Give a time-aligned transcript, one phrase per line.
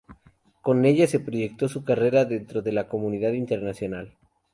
[0.63, 4.17] Con ella se proyectó su carrera dentro de la comunidad internacional.